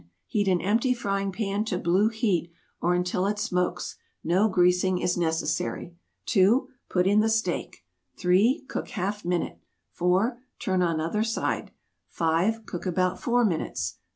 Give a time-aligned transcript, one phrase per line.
[0.25, 2.51] Heat an empty frying pan to blue heat,
[2.81, 3.97] or until it smokes.
[4.23, 5.93] No greasing is necessary.
[6.25, 6.67] 2.
[6.89, 7.85] Put in the steak.
[8.17, 8.65] 3.
[8.67, 9.59] Cook half minute.
[9.91, 10.41] 4.
[10.57, 11.69] Turn on other side.
[12.07, 12.65] 5.
[12.65, 13.99] Cook about 4 minutes.